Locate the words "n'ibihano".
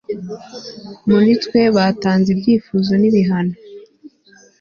2.97-3.55